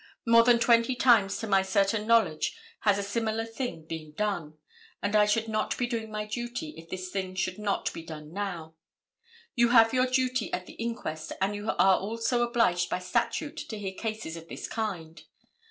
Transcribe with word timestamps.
More 0.25 0.43
than 0.43 0.57
twenty 0.57 0.95
times 0.95 1.37
to 1.37 1.47
my 1.47 1.61
certain 1.61 2.07
knowledge, 2.07 2.57
has 2.79 2.97
a 2.97 3.03
similar 3.03 3.45
thing 3.45 3.85
been 3.85 4.13
done, 4.13 4.57
and 4.99 5.15
I 5.15 5.27
should 5.27 5.47
not 5.47 5.77
be 5.77 5.85
doing 5.85 6.09
my 6.09 6.25
duty 6.25 6.73
if 6.75 6.89
this 6.89 7.11
thing 7.11 7.35
should 7.35 7.59
not 7.59 7.93
be 7.93 8.01
done 8.01 8.33
now. 8.33 8.73
You 9.53 9.69
have 9.69 9.93
your 9.93 10.07
duty 10.07 10.51
at 10.53 10.65
the 10.65 10.73
inquest 10.73 11.33
and 11.39 11.53
you 11.53 11.69
are 11.69 11.99
also 11.99 12.41
obliged 12.41 12.89
by 12.89 12.97
statute 12.97 13.57
to 13.69 13.77
hear 13.77 13.93
cases 13.93 14.35
of 14.35 14.49
this 14.49 14.67
kind. 14.67 15.21